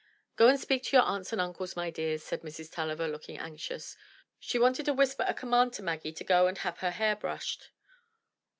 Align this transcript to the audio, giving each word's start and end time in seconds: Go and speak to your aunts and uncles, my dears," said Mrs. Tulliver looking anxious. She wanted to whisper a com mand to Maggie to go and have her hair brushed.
Go 0.35 0.47
and 0.47 0.59
speak 0.59 0.81
to 0.85 0.97
your 0.97 1.05
aunts 1.05 1.31
and 1.31 1.39
uncles, 1.39 1.75
my 1.75 1.91
dears," 1.91 2.23
said 2.23 2.41
Mrs. 2.41 2.71
Tulliver 2.71 3.07
looking 3.07 3.37
anxious. 3.37 3.95
She 4.39 4.57
wanted 4.57 4.85
to 4.87 4.95
whisper 4.95 5.25
a 5.27 5.35
com 5.35 5.51
mand 5.51 5.73
to 5.73 5.83
Maggie 5.83 6.11
to 6.13 6.23
go 6.23 6.47
and 6.47 6.57
have 6.57 6.79
her 6.79 6.89
hair 6.89 7.15
brushed. 7.15 7.69